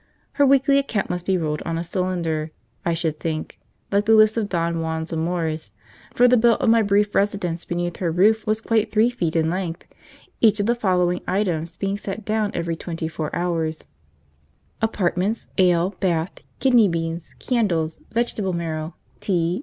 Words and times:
Her 0.31 0.47
weekly 0.47 0.79
account 0.79 1.11
must 1.11 1.27
be 1.27 1.37
rolled 1.37 1.61
on 1.61 1.77
a 1.77 1.83
cylinder, 1.83 2.49
I 2.83 2.95
should 2.95 3.19
think, 3.19 3.59
like 3.91 4.05
the 4.05 4.15
list 4.15 4.35
of 4.35 4.49
Don 4.49 4.77
Juan's 4.81 5.13
amours, 5.13 5.73
for 6.15 6.27
the 6.27 6.37
bill 6.37 6.55
of 6.55 6.71
my 6.71 6.81
brief 6.81 7.13
residence 7.13 7.65
beneath 7.65 7.97
her 7.97 8.09
roof 8.09 8.47
was 8.47 8.61
quite 8.61 8.91
three 8.91 9.11
feet 9.11 9.35
in 9.35 9.51
length, 9.51 9.85
each 10.39 10.59
of 10.59 10.65
the 10.65 10.73
following 10.73 11.21
items 11.27 11.77
being 11.77 11.99
set 11.99 12.25
down 12.25 12.49
every 12.55 12.75
twenty 12.75 13.07
four 13.07 13.29
hours: 13.35 13.85
Apartments. 14.81 15.45
Ale. 15.59 15.91
Bath. 15.99 16.31
Kidney 16.59 16.87
beans. 16.87 17.35
Candles. 17.37 17.99
Vegetable 18.11 18.53
marrow. 18.53 18.95
Tea. 19.19 19.59